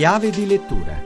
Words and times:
Chiave 0.00 0.30
di 0.30 0.46
lettura 0.46 1.02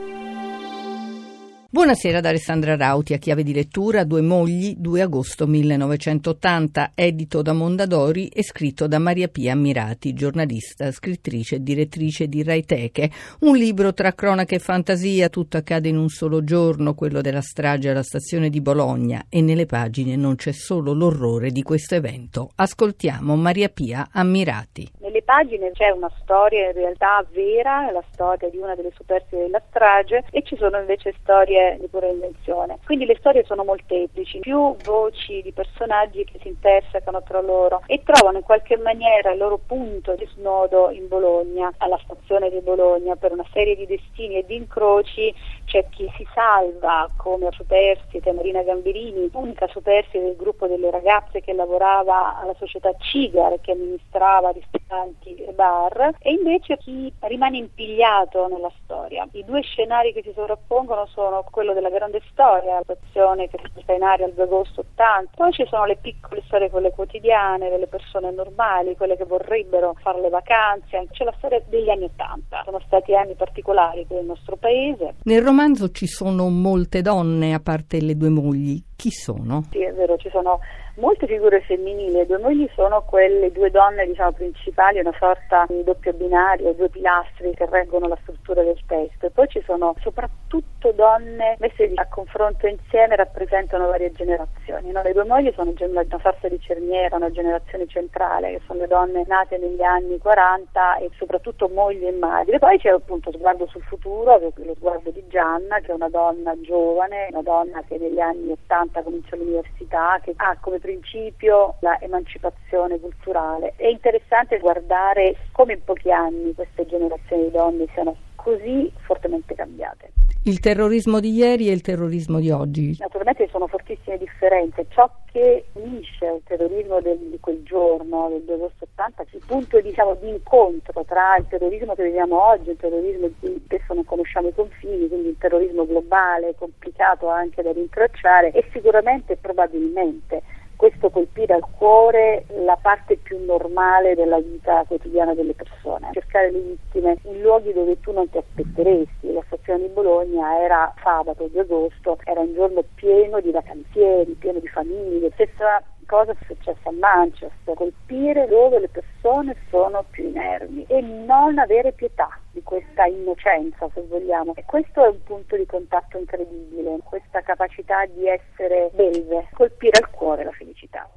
Buonasera 1.69 2.21
da 2.21 2.29
Alessandra 2.29 2.77
Rauti, 2.77 3.13
a 3.13 3.19
chiave 3.19 3.43
di 3.43 3.53
lettura 3.53 4.05
Due 4.05 4.21
mogli, 4.21 4.77
2 4.79 5.03
agosto 5.03 5.49
1980, 5.49 6.93
edito 6.95 7.43
da 7.43 7.53
Mondadori 7.53 8.29
e 8.29 8.45
scritto 8.45 8.87
da 8.87 9.01
Maria 9.01 9.27
Pia 9.27 9.55
Ammirati, 9.55 10.13
giornalista, 10.13 10.93
scrittrice 10.93 11.57
e 11.57 11.63
direttrice 11.65 12.29
di 12.29 12.45
Raiteche. 12.45 13.11
Un 13.41 13.57
libro 13.57 13.93
tra 13.93 14.13
cronaca 14.13 14.55
e 14.55 14.61
fantasia, 14.61 15.29
tutto 15.29 15.57
accade 15.57 15.89
in 15.89 15.97
un 15.97 16.09
solo 16.09 16.45
giorno, 16.45 16.95
quello 16.95 17.21
della 17.21 17.43
strage 17.43 17.91
alla 17.91 18.05
stazione 18.05 18.49
di 18.49 18.61
Bologna, 18.61 19.27
e 19.29 19.41
nelle 19.41 19.67
pagine 19.67 20.15
non 20.15 20.37
c'è 20.37 20.53
solo 20.53 20.93
l'orrore 20.93 21.51
di 21.51 21.65
questo 21.65 21.97
evento. 21.97 22.53
Ascoltiamo 22.55 23.35
Maria 23.35 23.71
Pia 23.71 24.11
Ammirati 24.13 24.89
pagine 25.25 25.73
c'è 25.73 25.91
una 25.91 26.11
storia 26.21 26.67
in 26.67 26.73
realtà 26.73 27.25
vera, 27.31 27.91
la 27.91 28.03
storia 28.13 28.49
di 28.49 28.59
una 28.59 28.75
delle 28.75 28.93
superstiti 28.95 29.43
della 29.43 29.63
strage 29.69 30.25
e 30.31 30.43
ci 30.43 30.57
sono 30.57 30.79
invece 30.79 31.15
storie 31.21 31.77
di 31.81 31.89
pura 31.89 32.07
invenzione. 32.07 32.79
Quindi 32.85 33.07
le 33.07 33.17
storie 33.19 33.45
sono 33.45 33.65
molteplici, 33.65 34.41
più 34.41 34.77
voci 34.85 35.43
di 35.43 35.53
personaggi 35.53 36.25
che 36.25 36.39
si 36.41 36.49
intersecano 36.49 37.23
tra 37.23 37.41
loro 37.41 37.83
e 37.87 38.03
trovano 38.05 38.39
in 38.39 38.45
qualche 38.45 38.77
maniera 38.77 39.33
il 39.33 39.39
loro 39.39 39.59
punto 39.59 40.15
di 40.15 40.29
snodo 40.35 40.91
in 40.91 41.09
Bologna, 41.09 41.73
alla 41.79 41.99
stazione 42.05 42.51
di 42.51 42.61
Bologna, 42.61 43.17
per 43.17 43.33
una 43.33 43.47
serie 43.53 43.77
di 43.77 43.87
destini 43.87 44.37
e 44.37 44.47
di 44.47 44.57
incroci 44.57 45.35
c'è 45.75 45.89
chi 45.91 46.09
si 46.17 46.25
salva 46.33 47.11
come 47.17 47.49
superstite 47.51 48.31
Marina 48.31 48.63
Gamberini, 48.63 49.29
unica 49.33 49.67
superstite 49.67 50.23
del 50.23 50.37
gruppo 50.37 50.69
delle 50.69 50.89
ragazze 50.89 51.41
che 51.41 51.53
lavorava 51.53 52.39
alla 52.39 52.55
società 52.57 52.95
Cigar 52.97 53.61
che 53.61 53.73
amministrava 53.73 54.51
ristoranti 54.51 55.35
e 55.35 55.51
bar 55.51 56.15
e 56.21 56.31
invece 56.31 56.77
chi 56.77 57.13
rimane 57.23 57.57
impigliato 57.57 58.47
nella 58.47 58.71
storia. 58.85 59.27
I 59.33 59.45
due 59.45 59.63
scenari 59.63 60.13
che 60.13 60.23
si 60.23 60.31
sovrappongono 60.33 61.07
sono 61.07 61.45
quello 61.51 61.73
della 61.73 61.91
grande 61.91 62.23
storia, 62.31 62.75
la 62.75 62.83
stazione 62.85 63.49
che 63.49 63.59
si 63.75 63.83
sta 63.83 63.95
in 63.95 64.05
aria 64.05 64.27
il 64.27 64.35
2 64.35 64.45
agosto 64.45 64.85
80, 64.93 65.33
poi 65.35 65.51
ci 65.51 65.67
sono 65.67 65.87
le 65.87 65.97
piccole 65.97 66.43
storie, 66.47 66.71
quelle 66.71 66.93
quotidiane, 66.93 67.69
delle 67.69 67.89
persone 67.89 68.31
normali, 68.31 68.97
quelle 68.97 69.17
che 69.17 69.25
vorrebbero 69.25 69.97
fare 70.01 70.21
le 70.21 70.29
vacanze, 70.29 71.09
c'è 71.11 71.25
la 71.25 71.35
storia 71.39 71.61
degli 71.67 71.91
anni 71.91 72.05
80, 72.05 72.63
sono 72.65 72.81
stati 72.87 73.17
anni 73.17 73.35
particolari 73.35 74.05
per 74.05 74.21
il 74.21 74.27
nostro 74.27 74.55
paese. 74.55 75.15
Nel 75.25 75.43
romanzo 75.43 75.63
ci 75.91 76.07
sono 76.07 76.49
molte 76.49 77.01
donne, 77.01 77.55
a 77.55 77.61
parte 77.61 78.01
le 78.01 78.17
due 78.17 78.29
mogli, 78.29 78.83
chi 78.97 79.11
sono? 79.11 79.65
Sì, 79.71 79.83
è 79.83 79.93
vero, 79.93 80.17
ci 80.17 80.31
sono 80.31 80.61
molte 80.97 81.27
figure 81.27 81.61
femminili, 81.63 82.13
le 82.13 82.27
due 82.27 82.39
mogli 82.39 82.69
sono 82.75 83.03
quelle 83.03 83.51
due 83.51 83.71
donne 83.71 84.07
diciamo, 84.07 84.33
principali, 84.33 85.01
una 85.01 85.15
sorta 85.19 85.67
di 85.69 85.83
doppio 85.83 86.13
binario, 86.13 86.73
due 86.75 86.89
pilastri 86.89 87.53
che 87.55 87.67
reggono 87.67 88.07
la 88.07 88.19
struttura 88.23 88.63
del 88.63 88.79
testo 88.87 89.27
e 89.27 89.31
poi 89.31 89.49
ci 89.49 89.63
sono 89.67 89.95
soprattutto 90.01 90.93
donne 90.93 91.57
messe 91.59 91.91
a 91.95 92.07
confronto 92.07 92.67
insieme, 92.67 93.17
rappresentano 93.17 93.89
varie 93.89 94.13
generazioni. 94.13 94.93
No? 94.93 95.03
Le 95.03 95.13
due 95.13 95.25
mogli 95.25 95.53
sono 95.55 95.73
una 95.77 96.05
sorta 96.23 96.49
di 96.49 96.61
cerniera, 96.61 97.17
una 97.17 97.31
generazione 97.31 97.87
centrale, 97.87 98.51
che 98.53 98.61
sono 98.67 98.81
le 98.81 98.87
donne 98.87 99.25
nate 99.27 99.59
negli 99.59 99.83
anni 99.83 100.19
40 100.19 100.99
e 100.99 101.11
soprattutto 101.17 101.69
mogli 101.69 102.07
e 102.07 102.13
madri. 102.13 102.53
E 102.53 102.59
poi 102.59 102.79
c'è 102.79 102.91
appunto 102.91 103.31
lo 103.31 103.39
sguardo 103.39 103.67
sul 103.67 103.83
futuro, 103.83 104.39
lo 104.39 104.75
sguardo 104.77 105.11
di 105.11 105.25
Gianna, 105.29 105.81
che 105.81 105.91
è 105.91 105.95
una 105.95 106.09
donna 106.09 106.55
giovane, 106.61 107.29
una 107.31 107.43
donna 107.43 107.83
che 107.83 107.99
negli 107.99 108.21
anni 108.21 108.53
80 108.53 108.94
comincia 109.03 109.37
l'università, 109.37 110.21
che 110.23 110.33
ha 110.37 110.57
come 110.61 110.79
principio 110.79 111.77
l'emancipazione 111.81 112.99
culturale. 112.99 113.75
È 113.77 113.87
interessante 113.87 114.59
guardare 114.59 115.37
come 115.53 115.75
in 115.75 115.85
pochi 115.85 116.11
anni 116.11 116.55
queste 116.55 116.87
generazioni 116.87 117.45
di 117.45 117.51
donne 117.51 117.87
siano 117.93 118.17
così 118.35 118.93
fortemente 119.05 119.55
cambiate. 119.55 120.13
Il 120.47 120.61
terrorismo 120.61 121.21
di 121.21 121.33
ieri 121.33 121.71
e 121.71 121.73
il 121.73 121.81
terrorismo 121.81 122.39
di 122.39 122.51
oggi? 122.51 122.95
Naturalmente 122.99 123.49
sono 123.51 123.67
fortissime 123.67 124.19
differenze. 124.19 124.85
Ciò 124.91 125.11
che 125.33 125.65
unisce 125.73 126.27
il 126.27 126.43
terrorismo 126.45 127.01
del, 127.01 127.17
di 127.17 127.41
quel 127.41 127.63
giorno, 127.63 128.29
del 128.29 128.43
2 128.43 128.55
agosto 128.57 128.87
80, 128.93 129.25
il 129.31 129.43
punto 129.47 129.81
diciamo, 129.81 130.15
di 130.21 130.29
incontro 130.29 131.03
tra 131.07 131.39
il 131.39 131.47
terrorismo 131.49 131.95
che 131.95 132.03
vediamo 132.03 132.47
oggi, 132.47 132.69
il 132.69 132.77
terrorismo 132.77 133.29
di 133.29 133.35
cui 133.41 133.63
spesso 133.65 133.95
non 133.95 134.05
conosciamo 134.05 134.49
i 134.49 134.55
confini, 134.55 135.09
quindi 135.09 135.29
il 135.29 135.39
terrorismo 135.39 135.87
globale, 135.87 136.55
complicato 136.59 137.27
anche 137.29 137.63
da 137.63 137.73
rintracciare, 137.73 138.53
e 138.53 138.69
sicuramente 138.71 139.33
e 139.33 139.37
probabilmente 139.37 140.43
questo 140.77 141.11
colpire 141.11 141.55
al 141.55 141.65
cuore 141.77 142.45
la 142.65 142.77
parte 142.81 143.17
più 143.17 143.45
normale 143.45 144.15
della 144.15 144.39
vita 144.39 144.85
quotidiana 144.87 145.35
delle 145.35 145.55
persone, 145.55 146.11
cercare 146.13 146.51
le 146.51 146.61
vittime 146.61 147.17
in 147.25 147.41
luoghi 147.41 147.73
dove 147.73 148.01
tu 148.01 148.13
non 148.13 148.29
ti 148.29 148.39
aspetteresti. 148.39 149.33
La 149.33 149.43
stazione 149.47 149.87
di 149.87 149.93
Bologna 149.93 150.61
era 150.61 150.93
sabato 151.03 151.49
2 151.49 151.61
agosto, 151.61 152.19
era 152.25 152.41
un 152.41 152.55
giorno 152.55 152.83
pieno 152.95 153.41
di 153.41 153.51
vacanzieri, 153.51 154.33
pieno 154.33 154.59
di 154.59 154.69
famiglie, 154.69 155.31
stessa 155.33 155.83
cosa 156.07 156.33
è 156.33 156.37
successa 156.47 156.89
a 156.89 156.93
Manchester, 156.93 157.75
colpire 157.75 158.47
dove 158.47 158.79
le 158.79 158.89
persone 158.89 159.57
sono 159.71 160.05
più 160.11 160.29
inermi 160.29 160.85
e 160.87 161.01
non 161.01 161.59
avere 161.59 161.93
pietà 161.93 162.29
di 162.53 162.63
questa 162.63 163.07
innocenza, 163.07 163.89
se 163.93 164.03
vogliamo. 164.03 164.53
E 164.55 164.65
questo 164.65 165.05
è 165.05 165.09
un 165.09 165.23
punto 165.25 165.57
di 165.57 165.67
contatto 165.67 166.19
incredibile, 166.19 166.99
questa 167.05 167.41
capacità 167.41 168.05
di 168.07 168.29
essere 168.29 168.91
belve, 168.93 169.49
colpire 169.53 169.99
al 169.99 170.11
cuore 170.11 170.45
la 170.45 170.51
felicità. 170.51 170.64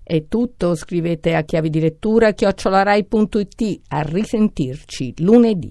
È 0.09 0.23
tutto, 0.29 0.73
scrivete 0.73 1.35
a 1.35 1.41
chiavi 1.41 1.69
di 1.69 1.81
lettura 1.81 2.31
chiocciolarai.it, 2.31 3.81
a 3.89 4.03
risentirci 4.03 5.15
lunedì. 5.17 5.69